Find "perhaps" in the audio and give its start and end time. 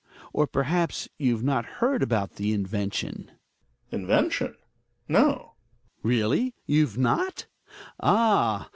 0.47-1.07